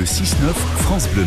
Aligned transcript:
Le 0.00 0.06
6-9, 0.06 0.54
France 0.78 1.08
Bleu. 1.10 1.26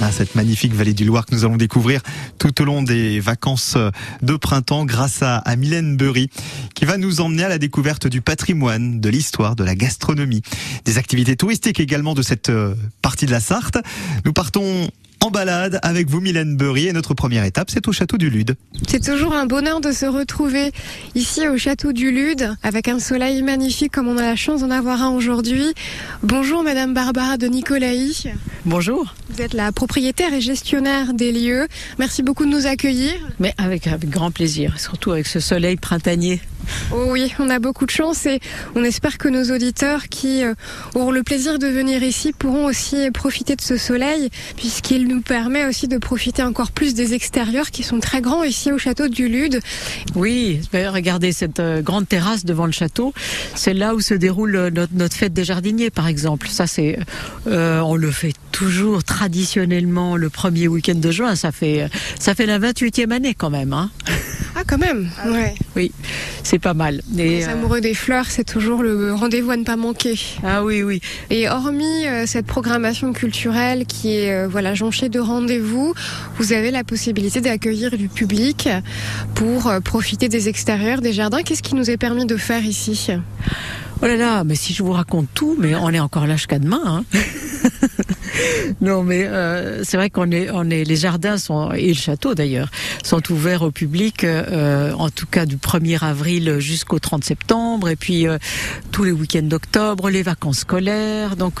Ah, 0.00 0.12
cette 0.12 0.36
magnifique 0.36 0.72
vallée 0.74 0.92
du 0.92 1.04
Loir 1.04 1.26
que 1.26 1.34
nous 1.34 1.44
allons 1.44 1.56
découvrir 1.56 2.02
tout 2.38 2.62
au 2.62 2.64
long 2.64 2.84
des 2.84 3.18
vacances 3.18 3.76
de 4.22 4.36
printemps 4.36 4.84
grâce 4.84 5.22
à, 5.22 5.38
à 5.38 5.56
Mylène 5.56 5.96
Burry 5.96 6.30
qui 6.76 6.84
va 6.84 6.98
nous 6.98 7.20
emmener 7.20 7.42
à 7.42 7.48
la 7.48 7.58
découverte 7.58 8.06
du 8.06 8.20
patrimoine, 8.20 9.00
de 9.00 9.08
l'histoire, 9.08 9.56
de 9.56 9.64
la 9.64 9.74
gastronomie, 9.74 10.42
des 10.84 10.98
activités 10.98 11.34
touristiques 11.34 11.80
également 11.80 12.14
de 12.14 12.22
cette 12.22 12.48
euh, 12.48 12.76
partie 13.02 13.26
de 13.26 13.32
la 13.32 13.40
Sarthe. 13.40 13.78
Nous 14.24 14.32
partons 14.32 14.88
en 15.24 15.30
balade 15.30 15.78
avec 15.82 16.10
vous 16.10 16.20
Mylène 16.20 16.54
Burry 16.54 16.86
et 16.88 16.92
notre 16.92 17.14
première 17.14 17.44
étape 17.44 17.70
c'est 17.70 17.88
au 17.88 17.92
château 17.92 18.18
du 18.18 18.28
Lude. 18.28 18.56
C'est 18.86 19.02
toujours 19.02 19.34
un 19.34 19.46
bonheur 19.46 19.80
de 19.80 19.90
se 19.90 20.04
retrouver 20.04 20.70
ici 21.14 21.48
au 21.48 21.56
château 21.56 21.94
du 21.94 22.10
Lude 22.10 22.54
avec 22.62 22.88
un 22.88 22.98
soleil 22.98 23.42
magnifique 23.42 23.90
comme 23.90 24.06
on 24.06 24.18
a 24.18 24.22
la 24.22 24.36
chance 24.36 24.60
d'en 24.60 24.70
avoir 24.70 25.02
un 25.02 25.08
aujourd'hui. 25.12 25.72
Bonjour 26.22 26.62
Madame 26.62 26.92
Barbara 26.92 27.38
de 27.38 27.46
Nicolaï. 27.46 28.34
Bonjour. 28.66 29.14
Vous 29.30 29.40
êtes 29.40 29.54
la 29.54 29.72
propriétaire 29.72 30.34
et 30.34 30.42
gestionnaire 30.42 31.14
des 31.14 31.32
lieux. 31.32 31.68
Merci 31.98 32.22
beaucoup 32.22 32.44
de 32.44 32.50
nous 32.50 32.66
accueillir. 32.66 33.14
Mais 33.38 33.54
avec, 33.56 33.86
avec 33.86 34.10
grand 34.10 34.30
plaisir, 34.30 34.78
surtout 34.78 35.12
avec 35.12 35.26
ce 35.26 35.40
soleil 35.40 35.76
printanier. 35.76 36.42
Oh 36.92 37.06
oui, 37.08 37.32
on 37.38 37.50
a 37.50 37.58
beaucoup 37.58 37.86
de 37.86 37.90
chance 37.90 38.26
et 38.26 38.40
on 38.74 38.84
espère 38.84 39.18
que 39.18 39.28
nos 39.28 39.54
auditeurs 39.54 40.08
qui 40.08 40.44
euh, 40.44 40.54
auront 40.94 41.10
le 41.10 41.22
plaisir 41.22 41.58
de 41.58 41.66
venir 41.66 42.02
ici 42.02 42.32
pourront 42.32 42.66
aussi 42.66 43.10
profiter 43.10 43.56
de 43.56 43.60
ce 43.60 43.76
soleil 43.76 44.30
puisqu'il 44.56 45.08
nous 45.08 45.20
permet 45.20 45.64
aussi 45.66 45.88
de 45.88 45.98
profiter 45.98 46.42
encore 46.42 46.70
plus 46.70 46.94
des 46.94 47.14
extérieurs 47.14 47.70
qui 47.70 47.82
sont 47.82 48.00
très 48.00 48.20
grands 48.20 48.44
ici 48.44 48.72
au 48.72 48.78
château 48.78 49.08
du 49.08 49.28
Lude. 49.28 49.60
Oui, 50.14 50.60
regardez 50.72 51.32
cette 51.32 51.60
euh, 51.60 51.82
grande 51.82 52.08
terrasse 52.08 52.44
devant 52.44 52.66
le 52.66 52.72
château. 52.72 53.12
C'est 53.54 53.74
là 53.74 53.94
où 53.94 54.00
se 54.00 54.14
déroule 54.14 54.56
euh, 54.56 54.86
notre, 54.92 55.16
fête 55.16 55.32
des 55.32 55.44
jardiniers, 55.44 55.90
par 55.90 56.08
exemple. 56.08 56.48
Ça, 56.48 56.66
c'est, 56.66 56.98
on 57.46 57.94
le 57.94 58.10
fait 58.10 58.32
toujours 58.52 59.04
traditionnellement 59.04 60.16
le 60.16 60.30
premier 60.30 60.68
week-end 60.68 60.94
de 60.94 61.10
juin. 61.10 61.34
Ça 61.36 61.52
fait, 61.52 61.88
ça 62.18 62.34
fait 62.34 62.46
la 62.46 62.58
28e 62.58 63.12
année 63.12 63.34
quand 63.34 63.50
même. 63.50 63.72
Hein. 63.72 63.90
Ah, 64.64 64.66
quand 64.66 64.78
même. 64.78 65.10
Ouais. 65.26 65.54
Oui, 65.76 65.92
c'est 66.42 66.58
pas 66.58 66.74
mal. 66.74 67.02
Et 67.18 67.40
Les 67.40 67.44
amoureux 67.44 67.80
des 67.80 67.94
fleurs, 67.94 68.26
c'est 68.28 68.44
toujours 68.44 68.82
le 68.82 69.12
rendez-vous 69.12 69.50
à 69.50 69.56
ne 69.56 69.64
pas 69.64 69.76
manquer. 69.76 70.18
Ah 70.42 70.64
oui, 70.64 70.82
oui. 70.82 71.00
Et 71.30 71.48
hormis 71.48 72.06
euh, 72.06 72.26
cette 72.26 72.46
programmation 72.46 73.12
culturelle 73.12 73.86
qui 73.86 74.16
est 74.16 74.32
euh, 74.32 74.48
voilà 74.48 74.74
jonchée 74.74 75.08
de 75.08 75.20
rendez-vous, 75.20 75.94
vous 76.38 76.52
avez 76.52 76.70
la 76.70 76.84
possibilité 76.84 77.40
d'accueillir 77.40 77.96
du 77.96 78.08
public 78.08 78.68
pour 79.34 79.66
euh, 79.66 79.80
profiter 79.80 80.28
des 80.28 80.48
extérieurs, 80.48 81.00
des 81.00 81.12
jardins. 81.12 81.42
Qu'est-ce 81.42 81.62
qui 81.62 81.74
nous 81.74 81.90
est 81.90 81.96
permis 81.96 82.26
de 82.26 82.36
faire 82.36 82.64
ici? 82.64 83.08
Oh 84.02 84.06
là 84.06 84.16
là, 84.16 84.44
mais 84.44 84.54
si 84.54 84.72
je 84.72 84.82
vous 84.82 84.92
raconte 84.92 85.28
tout, 85.34 85.56
mais 85.58 85.74
on 85.74 85.90
est 85.90 86.00
encore 86.00 86.26
là 86.26 86.36
jusqu'à 86.36 86.58
demain. 86.58 87.04
Hein 87.14 87.18
non, 88.80 89.02
mais 89.02 89.24
euh, 89.24 89.82
c'est 89.84 89.96
vrai 89.96 90.10
qu'on 90.10 90.30
est, 90.30 90.50
on 90.50 90.70
est, 90.70 90.84
les 90.84 90.96
jardins 90.96 91.38
sont 91.38 91.72
et 91.72 91.88
le 91.88 91.94
château 91.94 92.34
d'ailleurs 92.34 92.70
sont 93.02 93.22
ouverts 93.30 93.62
au 93.62 93.70
public, 93.70 94.24
euh, 94.24 94.92
en 94.92 95.10
tout 95.10 95.26
cas 95.26 95.46
du 95.46 95.56
1er 95.56 96.02
avril 96.04 96.58
jusqu'au 96.58 96.98
30 96.98 97.24
septembre, 97.24 97.88
et 97.88 97.96
puis 97.96 98.26
euh, 98.26 98.38
tous 98.92 99.04
les 99.04 99.12
week-ends 99.12 99.42
d'octobre, 99.42 100.10
les 100.10 100.22
vacances 100.22 100.60
scolaires. 100.60 101.36
Donc, 101.36 101.60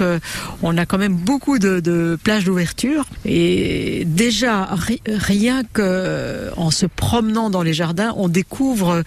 on 0.62 0.76
a 0.76 0.86
quand 0.86 0.98
même 0.98 1.14
beaucoup 1.14 1.58
de, 1.58 2.18
plages 2.22 2.44
d'ouverture. 2.44 3.04
Et 3.24 4.04
déjà, 4.06 4.64
ri 4.64 5.00
rien 5.06 5.62
que 5.72 6.50
en 6.56 6.70
se 6.70 6.86
promenant 6.86 7.50
dans 7.50 7.62
les 7.62 7.72
jardins, 7.72 8.14
on 8.16 8.28
découvre 8.28 9.02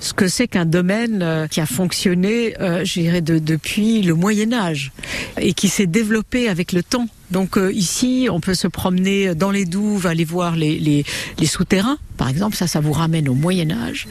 ce 0.00 0.12
que 0.12 0.28
c'est 0.28 0.48
qu'un 0.48 0.64
domaine 0.64 1.46
qui 1.50 1.60
a 1.60 1.66
fonctionné, 1.66 2.54
je 2.58 3.00
dirais, 3.00 3.20
de, 3.20 3.38
depuis 3.38 4.02
le 4.02 4.14
Moyen 4.14 4.52
Âge 4.52 4.92
et 5.40 5.54
qui 5.54 5.68
s'est 5.68 5.86
développé 5.86 6.48
avec 6.48 6.72
le 6.72 6.82
temps. 6.82 7.06
Donc 7.32 7.56
euh, 7.56 7.72
ici, 7.72 8.28
on 8.30 8.40
peut 8.40 8.54
se 8.54 8.68
promener 8.68 9.34
dans 9.34 9.50
les 9.50 9.64
douves, 9.64 10.06
aller 10.06 10.24
voir 10.24 10.54
les, 10.54 10.78
les, 10.78 11.04
les 11.38 11.46
souterrains, 11.46 11.98
par 12.22 12.28
exemple, 12.28 12.56
ça, 12.56 12.68
ça 12.68 12.78
vous 12.78 12.92
ramène 12.92 13.28
au 13.28 13.34
Moyen 13.34 13.72
Âge, 13.72 14.06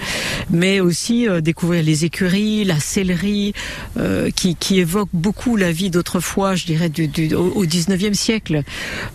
mais 0.49 0.81
aussi 0.81 1.29
euh, 1.29 1.39
découvrir 1.39 1.81
les 1.81 2.03
écuries, 2.03 2.65
la 2.65 2.77
sellerie, 2.77 3.53
euh, 3.97 4.29
qui, 4.31 4.55
qui 4.55 4.79
évoque 4.79 5.07
beaucoup 5.13 5.55
la 5.55 5.71
vie 5.71 5.89
d'autrefois, 5.89 6.55
je 6.55 6.65
dirais, 6.65 6.89
du, 6.89 7.07
du, 7.07 7.33
au, 7.33 7.65
19e 7.65 8.13
siècle. 8.13 8.63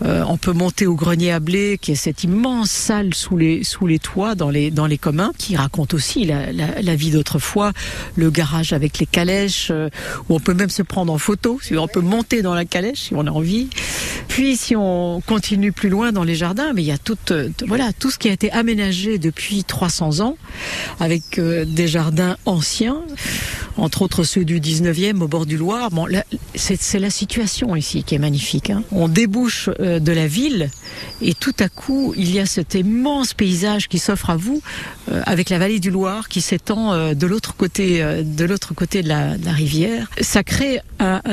Euh, 0.03 0.25
on 0.27 0.39
peut 0.39 0.55
monter 0.55 0.87
au 0.87 0.95
grenier 0.95 1.31
à 1.31 1.41
blé, 1.41 1.79
qui 1.79 1.93
est 1.93 1.97
cette 1.97 2.25
immense 2.25 2.71
salle 2.71 3.13
sous 3.13 3.37
les, 3.37 3.65
sous 3.65 3.87
les 3.87 3.99
toits, 3.99 4.35
dans 4.35 4.49
les, 4.49 4.71
dans 4.71 4.87
les 4.87 4.97
communs, 4.97 5.33
qui 5.37 5.57
raconte 5.57 5.93
aussi 5.93 6.25
la, 6.25 6.51
la, 6.53 6.81
la 6.81 6.97
vie 6.97 7.11
d'autrefois, 7.11 7.73
le 8.15 8.31
garage 8.31 8.73
avec 8.73 8.99
les 8.99 9.07
calèches, 9.07 9.69
euh, 9.71 9.91
où 10.31 10.37
on 10.37 10.41
peut 10.41 10.55
même 10.55 10.71
se 10.71 10.83
prendre 10.83 11.13
en 11.13 11.19
photo, 11.19 11.61
on 11.77 11.89
peut 11.89 12.01
monter 12.01 12.41
dans 12.41 12.55
la 12.55 12.65
calèche 12.65 13.01
si 13.01 13.15
on 13.15 13.27
a 13.27 13.31
envie. 13.31 13.69
Puis 14.37 14.59
si 14.59 14.77
on 14.77 15.23
continue 15.23 15.73
plus 15.73 15.89
loin 15.89 16.13
dans 16.13 16.23
les 16.23 16.35
jardins, 16.35 16.75
mais 16.75 16.83
il 16.83 16.87
y 16.87 16.93
a 16.93 16.99
tout, 16.99 17.17
euh, 17.31 17.49
voilà, 17.67 17.95
tout 17.95 18.11
ce 18.11 18.19
qui 18.19 18.29
a 18.29 18.33
été 18.33 18.53
aménagé 18.53 19.17
depuis 19.17 19.65
300 19.65 20.21
ans, 20.21 20.37
avec 21.01 21.39
euh, 21.39 21.65
des 21.65 21.89
jardins 21.89 22.37
anciens, 22.45 23.01
entre 23.77 24.03
autres 24.03 24.25
ceux 24.25 24.45
du 24.45 24.61
19e 24.61 25.21
au 25.21 25.29
bord 25.29 25.47
du 25.47 25.57
Loire. 25.57 25.91
Bon, 25.91 26.07
c'est 26.55 26.99
la 26.99 27.11
situation 27.11 27.77
ici 27.77 28.03
qui 28.05 28.15
est 28.15 28.19
magnifique. 28.19 28.71
Hein. 28.71 28.83
On 28.93 29.09
débouche 29.09 29.69
euh, 29.81 29.99
de 29.99 30.13
la 30.13 30.27
ville 30.27 30.71
et 31.21 31.35
tout 31.35 31.55
à 31.59 31.69
coup, 31.69 32.15
il 32.17 32.33
y 32.33 32.39
a 32.39 32.47
cet 32.47 32.75
immense 32.75 33.35
paysage 33.35 33.89
qui 33.89 33.99
s'offre 33.99 34.31
à 34.31 34.37
vous 34.37 34.63
euh, 35.11 35.23
avec 35.27 35.51
la 35.51 35.59
vallée 35.59 35.81
du 35.81 35.91
Loire 35.91 36.29
qui 36.29 36.41
s'étend 36.41 36.93
euh, 36.93 37.15
de 37.15 37.27
l'autre 37.27 37.55
côté, 37.57 38.03
de 38.25 38.45
l'autre 38.45 38.75
côté 38.75 39.03
la, 39.03 39.37
de 39.37 39.45
la, 39.45 39.53
rivière. 39.53 40.11
Ça 40.21 40.43
crée, 40.43 40.81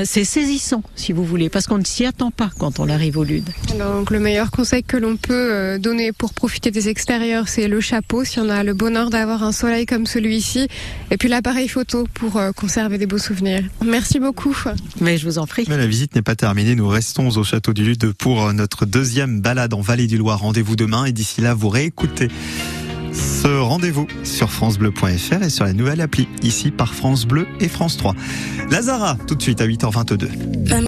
c'est 0.04 0.24
saisissant 0.24 0.84
si 0.96 1.14
vous 1.14 1.26
voulez, 1.26 1.50
parce 1.50 1.68
qu'on 1.68 1.78
ne 1.78 1.86
s'y 1.86 2.06
attend 2.06 2.32
pas 2.32 2.50
quand 2.58 2.80
on 2.80 2.90
arrive 2.90 3.18
au 3.18 3.24
Lude. 3.24 3.50
Donc 3.78 4.12
le 4.12 4.20
meilleur 4.20 4.52
conseil 4.52 4.84
que 4.84 4.98
l'on 4.98 5.18
peut 5.18 5.78
donner 5.80 6.12
pour 6.12 6.34
profiter 6.34 6.72
des 6.72 6.90
extérieurs, 6.90 7.48
c'est 7.48 7.68
le 7.68 7.82
chapeau 7.82 8.24
si 8.24 8.40
on 8.40 8.50
a 8.50 8.64
le 8.64 8.74
bonheur 8.74 9.10
d'avoir 9.10 9.44
un 9.44 9.52
soleil 9.52 9.86
comme 9.86 10.06
celui-ci, 10.06 10.68
et 11.12 11.18
puis 11.18 11.30
l'appareil 11.30 11.68
photo 11.68 12.08
pour 12.14 12.33
conserver 12.56 12.98
des 12.98 13.06
beaux 13.06 13.18
souvenirs. 13.18 13.64
Merci 13.86 14.20
beaucoup. 14.20 14.56
Mais 15.02 15.18
je 15.18 15.26
vous 15.26 15.38
en 15.38 15.48
prie. 15.48 15.66
Mais 15.68 15.78
la 15.78 15.88
visite 15.88 16.16
n'est 16.16 16.22
pas 16.22 16.36
terminée. 16.36 16.76
Nous 16.76 16.88
restons 16.88 17.30
au 17.30 17.44
château 17.44 17.74
du 17.74 17.84
Lude 17.84 18.14
pour 18.14 18.52
notre 18.54 18.86
deuxième 18.86 19.42
balade 19.42 19.74
en 19.74 19.82
Vallée 19.82 20.08
du 20.08 20.18
Loire. 20.18 20.40
Rendez-vous 20.40 20.76
demain 20.76 21.06
et 21.06 21.12
d'ici 21.12 21.42
là, 21.42 21.54
vous 21.54 21.70
réécoutez 21.70 22.30
ce 23.14 23.48
rendez-vous 23.48 24.08
sur 24.24 24.50
francebleu.fr 24.50 25.44
et 25.44 25.50
sur 25.50 25.66
la 25.66 25.74
nouvelle 25.74 26.02
appli 26.02 26.28
ici 26.42 26.72
par 26.72 26.94
France 26.94 27.26
Bleu 27.26 27.48
et 27.60 27.68
France 27.68 27.98
3. 27.98 28.16
Lazara, 28.72 29.18
tout 29.28 29.36
de 29.36 29.42
suite 29.42 29.62
à 29.62 29.68
8h22. 29.68 30.30